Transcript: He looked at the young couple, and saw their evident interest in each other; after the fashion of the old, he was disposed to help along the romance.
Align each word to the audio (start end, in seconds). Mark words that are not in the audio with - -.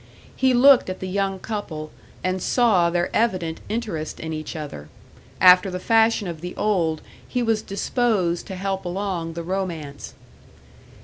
He 0.35 0.51
looked 0.55 0.89
at 0.89 0.99
the 0.99 1.07
young 1.07 1.37
couple, 1.37 1.91
and 2.23 2.41
saw 2.41 2.89
their 2.89 3.15
evident 3.15 3.61
interest 3.69 4.19
in 4.19 4.33
each 4.33 4.55
other; 4.55 4.89
after 5.39 5.69
the 5.69 5.79
fashion 5.79 6.27
of 6.27 6.41
the 6.41 6.55
old, 6.55 7.03
he 7.27 7.43
was 7.43 7.61
disposed 7.61 8.47
to 8.47 8.55
help 8.55 8.83
along 8.83 9.33
the 9.33 9.43
romance. 9.43 10.15